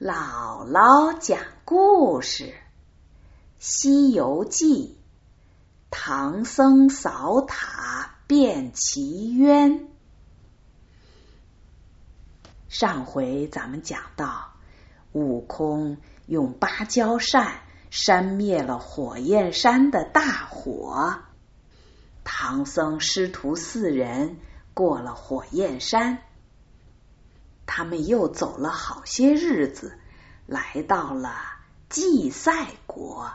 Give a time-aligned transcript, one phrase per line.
[0.00, 2.46] 姥姥讲故事，
[3.60, 4.98] 《西游记》，
[5.88, 9.88] 唐僧扫塔变奇冤。
[12.68, 14.54] 上回咱们讲到，
[15.12, 21.20] 悟空用芭蕉扇扇灭了火焰山的大火，
[22.24, 24.38] 唐僧师徒四人
[24.74, 26.18] 过了火焰山。
[27.66, 29.98] 他们又走了好些日子，
[30.46, 31.34] 来到了
[31.88, 33.32] 祭赛国。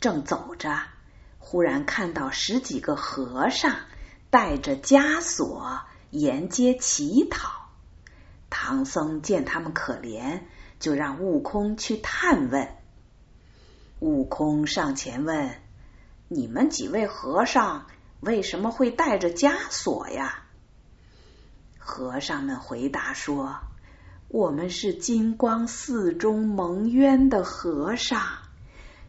[0.00, 0.82] 正走着，
[1.38, 3.76] 忽然看到十几个和尚
[4.30, 5.80] 带着枷锁
[6.10, 7.68] 沿街乞讨。
[8.50, 10.42] 唐僧见他们可怜，
[10.78, 12.76] 就让悟空去探问。
[14.00, 15.54] 悟空上前问
[16.28, 17.86] ：“你们几位和尚
[18.20, 20.41] 为什么会带着枷锁呀？”
[21.92, 23.58] 和尚们回答说
[24.28, 28.22] ：“我们是金光寺中蒙冤的和尚，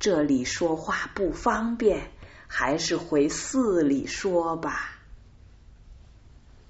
[0.00, 2.10] 这里说话不方便，
[2.48, 4.90] 还是回寺里说吧。”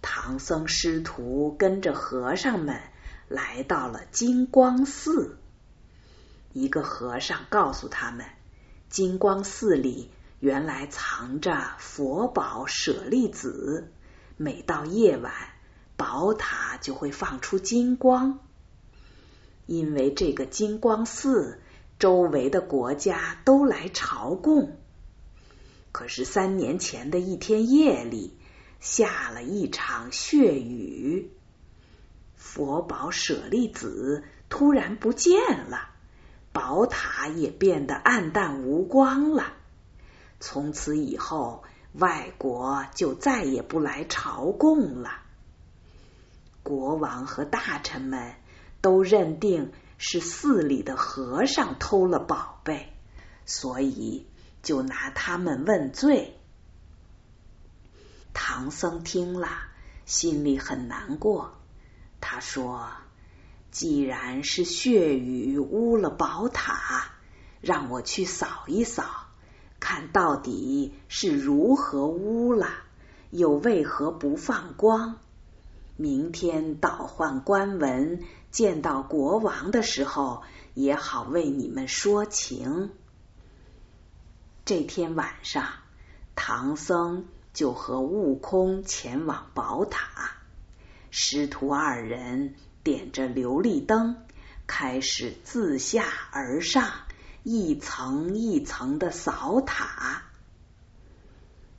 [0.03, 2.83] 唐僧师徒跟着和尚们
[3.27, 5.39] 来到了金光寺。
[6.53, 8.27] 一个和尚告诉他们，
[8.91, 13.91] 金光寺里原来藏着佛宝舍利子，
[14.36, 15.33] 每到夜晚。
[15.97, 18.41] 宝塔就会放出金光，
[19.67, 21.61] 因为这个金光寺
[21.98, 24.77] 周围的国家都来朝贡。
[25.92, 28.36] 可是三年前的一天夜里，
[28.81, 31.31] 下了一场血雨，
[32.34, 35.91] 佛宝舍利子突然不见了，
[36.53, 39.53] 宝塔也变得暗淡无光了。
[40.41, 45.23] 从此以后，外国就再也不来朝贡了。
[46.65, 48.34] 国王和大臣们
[48.81, 52.93] 都认定是寺里的和尚偷了宝贝，
[53.47, 54.27] 所以
[54.63, 56.36] 就拿他们问罪。
[58.33, 59.48] 唐僧听了，
[60.07, 61.52] 心里很难过。
[62.20, 62.91] 他说
[63.70, 67.13] ：“既然是血雨污了宝塔，
[67.61, 69.05] 让我去扫一扫，
[69.79, 72.69] 看到底是如何污了，
[73.31, 75.19] 又为何不放光？”
[75.97, 80.43] 明天倒换官文，见到国王的时候，
[80.75, 82.91] 也好为你们说情。
[84.65, 85.69] 这天晚上，
[86.35, 90.33] 唐僧就和悟空前往宝塔，
[91.11, 94.17] 师徒二人点着琉璃灯，
[94.67, 96.91] 开始自下而上，
[97.45, 100.23] 一层一层的扫塔。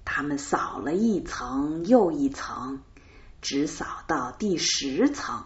[0.05, 2.79] 他们扫了一层又一层。
[3.45, 5.43] 只扫到第十层，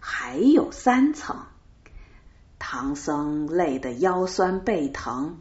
[0.00, 1.46] 还有三层。
[2.58, 5.38] 唐僧累得腰酸背疼。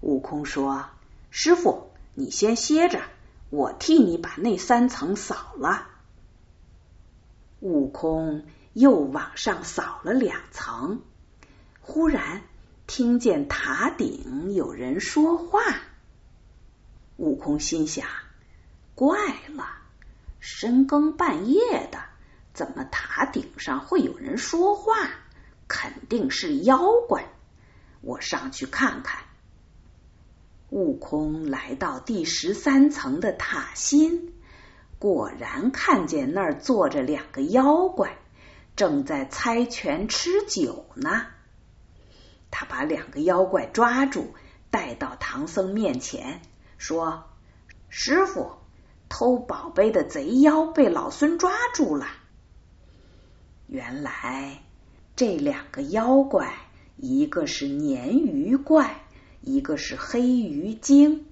[0.00, 0.86] 悟空说
[1.30, 3.02] ：“师傅，你先歇着，
[3.48, 5.86] 我替你把那三层扫了。”
[7.60, 11.00] 悟空又往上扫了两层，
[11.80, 12.42] 忽然
[12.88, 15.60] 听见塔顶有人说话。
[17.18, 18.08] 悟空心想：
[18.96, 19.16] 怪
[19.54, 19.79] 了。
[20.40, 22.00] 深更半夜的，
[22.52, 24.94] 怎么塔顶上会有人说话？
[25.68, 27.26] 肯定是妖怪。
[28.00, 29.22] 我上去看看。
[30.70, 34.34] 悟空来到第十三层的塔心，
[34.98, 38.18] 果然看见那儿坐着两个妖怪，
[38.76, 41.26] 正在猜拳吃酒呢。
[42.50, 44.34] 他把两个妖怪抓住，
[44.70, 46.40] 带到唐僧面前，
[46.78, 47.24] 说
[47.90, 48.52] ：“师傅。”
[49.10, 52.06] 偷宝贝的贼妖被老孙抓住了。
[53.66, 54.62] 原来
[55.16, 56.54] 这两个妖怪，
[56.96, 59.02] 一个是鲶鱼怪，
[59.42, 61.26] 一个是黑鱼精。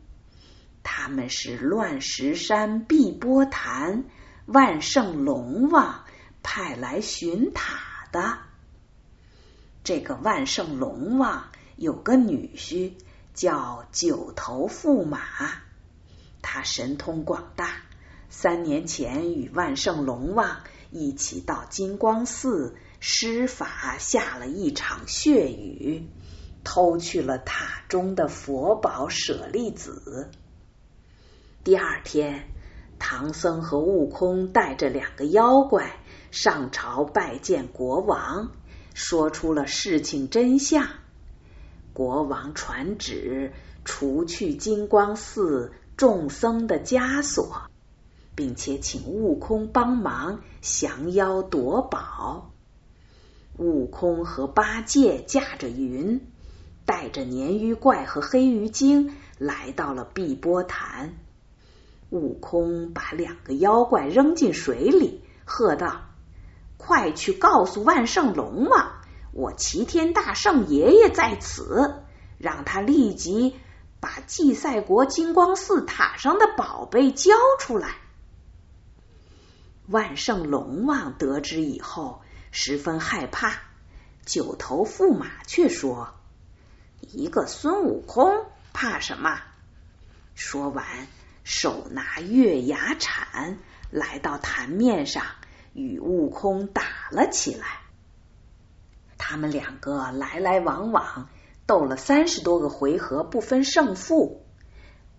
[0.82, 4.04] 他们是乱石山碧波潭
[4.44, 6.04] 万圣龙王
[6.42, 8.38] 派来寻塔的。
[9.84, 12.92] 这个万圣龙王有个女婿
[13.34, 15.20] 叫九头驸马。
[16.50, 17.82] 他神通广大，
[18.30, 20.60] 三年前与万圣龙王
[20.90, 26.08] 一起到金光寺施法，下了一场血雨，
[26.64, 30.30] 偷去了塔中的佛宝舍利子。
[31.64, 32.48] 第二天，
[32.98, 36.00] 唐僧和悟空带着两个妖怪
[36.30, 38.52] 上朝拜见国王，
[38.94, 40.88] 说出了事情真相。
[41.92, 43.52] 国王传旨，
[43.84, 45.74] 除去金光寺。
[45.98, 47.62] 众僧的枷锁，
[48.36, 52.52] 并且请悟空帮忙降妖夺宝。
[53.56, 56.20] 悟空和八戒驾着云，
[56.84, 61.16] 带着鲶鱼怪和黑鱼精来到了碧波潭。
[62.10, 66.02] 悟空把两个妖怪扔进水里，喝道
[66.78, 68.92] ：“快去告诉万圣龙王，
[69.32, 72.04] 我齐天大圣爷爷在此，
[72.38, 73.56] 让他立即
[74.00, 77.96] 把祭赛国金光寺塔上的宝贝交出来。”
[79.86, 83.54] 万圣龙王得知以后十分害怕，
[84.24, 86.14] 九头驸马却说
[87.00, 89.40] ：“一个孙悟空怕什么？”
[90.34, 90.84] 说完。
[91.50, 93.58] 手拿月牙铲
[93.90, 95.24] 来到潭面上，
[95.72, 97.80] 与悟空打了起来。
[99.16, 101.30] 他们两个来来往往
[101.68, 104.42] 斗了三十多个回合，不分胜负。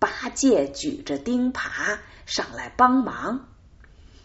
[0.00, 3.48] 八戒举着钉耙上来帮忙，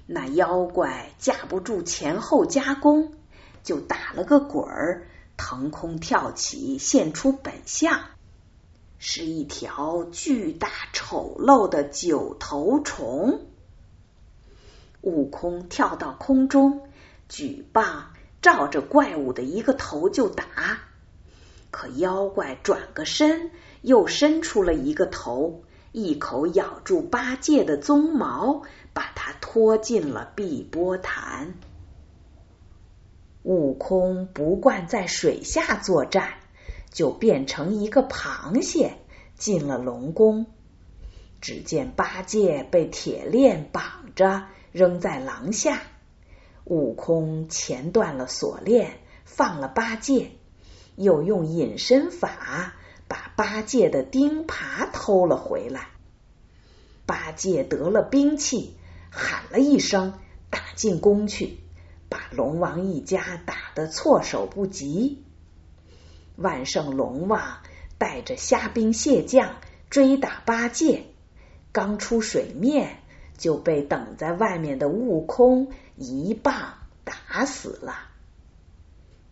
[0.07, 3.13] 那妖怪架不住前后夹攻，
[3.61, 5.07] 就打了个滚儿，
[5.37, 8.01] 腾空跳起，现出本相。
[8.97, 13.45] 是一条巨大丑陋的九头虫。
[15.01, 16.89] 悟空跳到空中，
[17.29, 20.45] 举棒照着怪物的一个头就打，
[21.77, 23.51] 可妖怪转个身，
[23.81, 28.61] 又伸出了一个头，一口咬住八戒的鬃毛，
[28.93, 31.55] 把他拖进了碧波潭。
[33.43, 36.35] 悟空不惯在水下作战。
[36.91, 38.93] 就变成一个螃蟹
[39.35, 40.45] 进了龙宫。
[41.41, 45.81] 只见八戒被铁链绑着扔在廊下，
[46.63, 48.93] 悟空钳断了锁链，
[49.25, 50.31] 放了八戒，
[50.95, 52.73] 又用隐身法
[53.07, 55.89] 把八戒的钉耙偷了回来。
[57.05, 58.75] 八戒得了兵器，
[59.11, 60.13] 喊了一声，
[60.49, 61.57] 打进宫去，
[62.09, 65.23] 把龙王一家打得措手不及。
[66.35, 67.59] 万圣龙王
[67.97, 69.57] 带着虾兵蟹将
[69.89, 71.05] 追打八戒，
[71.71, 72.97] 刚出水面
[73.37, 78.09] 就被等在外面的悟空一棒打死了。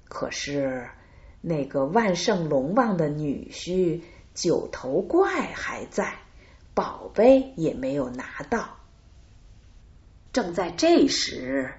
[0.07, 0.89] 可是
[1.45, 3.99] 那个万圣龙王的女婿
[4.33, 6.15] 九头怪还在，
[6.73, 8.77] 宝贝也没有拿到。
[10.31, 11.73] 正在这时，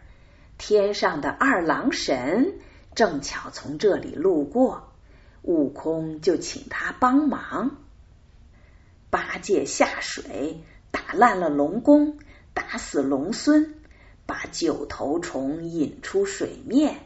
[0.58, 2.58] 天上的二郎神
[2.94, 4.92] 正巧从这里路过。
[5.40, 7.78] 悟空就请他帮忙，
[9.08, 10.60] 八戒下水
[10.90, 12.18] 打烂了龙宫，
[12.52, 13.74] 打死龙孙，
[14.26, 17.00] 把九头虫引出水面。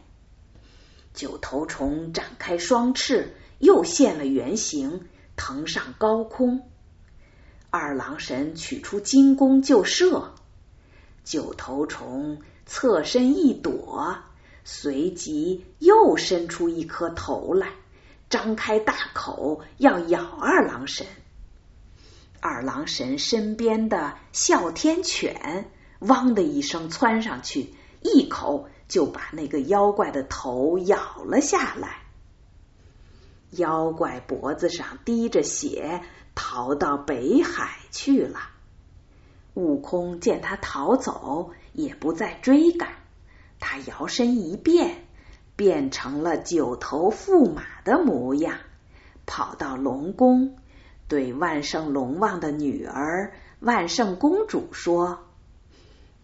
[1.18, 6.70] 九头虫展开双翅，又现了原形，腾上高空。
[7.70, 10.34] 二郎神取出金弓就射，
[11.24, 14.18] 九头虫侧身一躲，
[14.62, 17.72] 随即又伸出一颗头来。
[18.30, 21.04] 张开大口要咬二郎神，
[22.38, 25.68] 二郎神身边的哮天犬
[25.98, 31.98] 汪的一声窜上去，一口就把那个妖怪的头咬了下来。
[33.50, 36.02] 妖怪脖子上滴着血，
[36.34, 38.40] 逃到北海去了。
[39.54, 42.90] 悟空见他逃走，也不再追赶，
[43.60, 45.04] 他摇身一变。
[45.56, 48.58] 变成了九头驸马的模样，
[49.26, 50.56] 跑到龙宫，
[51.08, 55.18] 对万圣龙王的女儿万圣公主说：“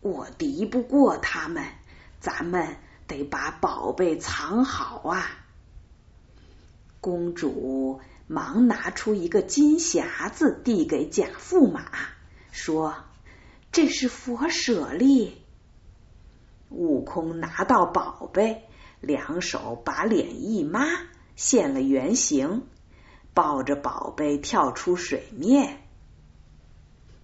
[0.00, 1.64] 我敌不过他们，
[2.24, 5.26] 咱们得把宝贝藏好啊！”
[7.02, 11.84] 公主忙拿出一个金匣子，递给假驸马，
[12.50, 12.94] 说
[13.70, 15.42] ：“这是佛舍利。”
[16.70, 18.64] 悟空拿到宝贝。
[19.00, 20.80] 两手把脸一抹，
[21.36, 22.62] 现了原形，
[23.34, 25.82] 抱着宝贝跳出水面。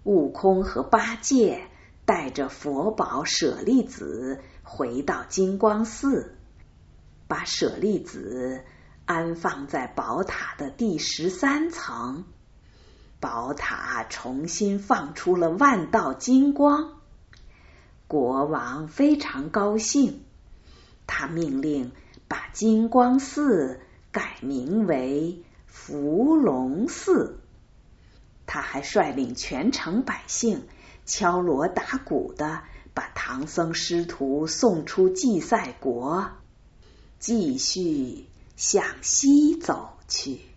[0.04, 1.68] 悟空和八戒
[2.04, 6.36] 带着佛宝舍利子回到金光寺，
[7.26, 8.62] 把舍利子
[9.04, 12.24] 安放在宝塔的第十三层。
[13.18, 17.00] 宝塔重新放出了万道金光，
[18.06, 20.24] 国王非常高兴。
[21.04, 21.90] 他命令
[22.28, 23.80] 把金光寺
[24.12, 27.40] 改名为伏龙寺。
[28.46, 30.68] 他还率领全城百姓
[31.04, 32.62] 敲锣打鼓的
[32.94, 36.30] 把唐僧师徒送出祭赛国，
[37.18, 40.49] 继续向西走去。